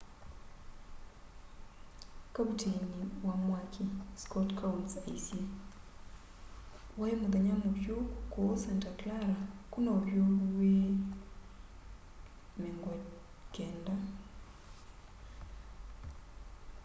[2.33, 3.85] kavuteini wa mwaki
[4.21, 5.43] scott kouns aisye
[6.99, 7.97] wai muthenya muvyu
[8.31, 9.37] kuu santa clara
[9.71, 10.73] kwina uvyuvu wi
[13.53, 13.99] 90s